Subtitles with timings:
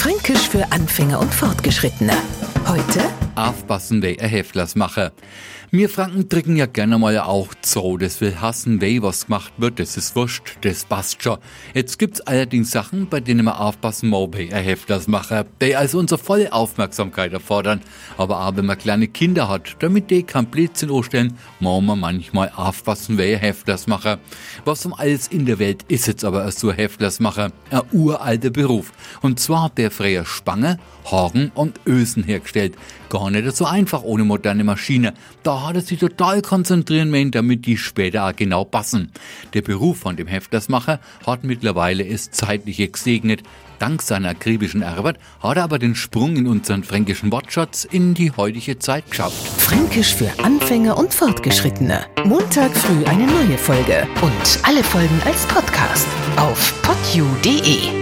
[0.00, 2.14] Fränkisch für Anfänger und Fortgeschrittene.
[2.66, 3.02] Heute
[3.34, 5.12] aufpassen, wer ein Heftlers mache.
[5.70, 9.78] Wir Franken trinken ja gerne mal auch so, das will hassen, weh was gemacht wird,
[9.78, 11.38] das ist wurscht, das passt schon.
[11.74, 16.18] Jetzt gibt's allerdings Sachen, bei denen wir aufpassen wer ein Heftlers mache, die also unsere
[16.18, 17.80] volle Aufmerksamkeit erfordern.
[18.16, 22.50] Aber auch wenn man kleine Kinder hat, damit die kein Blödsinn anstellen, muss man manchmal
[22.56, 24.18] aufpassen, wer ein Heftlers mache.
[24.64, 27.52] Was um alles in der Welt ist jetzt aber so ein Heftlers mache?
[27.70, 28.92] Ein uralter Beruf.
[29.22, 30.78] Und zwar hat der früher Spange,
[31.10, 32.74] Hagen und Ösen hergestellt.
[33.08, 35.14] Gar nicht so einfach ohne moderne Maschine.
[35.42, 39.10] Da hat er sich total konzentrieren müssen, damit die später auch genau passen.
[39.54, 43.42] Der Beruf von dem Heftersmacher hat mittlerweile es zeitliche gesegnet.
[43.78, 48.30] Dank seiner akribischen Arbeit hat er aber den Sprung in unseren fränkischen Wortschatz in die
[48.30, 49.48] heutige Zeit geschafft.
[49.58, 52.04] Fränkisch für Anfänger und Fortgeschrittene.
[52.24, 56.06] Montag früh eine neue Folge und alle Folgen als Podcast
[56.36, 57.99] auf podu.de.